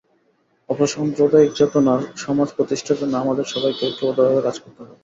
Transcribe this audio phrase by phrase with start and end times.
[0.69, 4.95] অসাম্প্রদায়িক চেতনার সমাজ প্রতিষ্ঠার জন্য আমাদের সবাইকে ঐক্যবদ্ধভাবে কাজ করতে হবে।